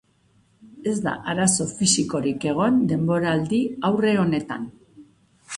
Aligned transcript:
Ez 0.91 0.93
da 1.07 1.13
arazo 1.33 1.67
fisikorik 1.73 2.49
egon 2.53 2.81
denboraldi-aurre 2.93 4.19
honetan. 4.25 4.69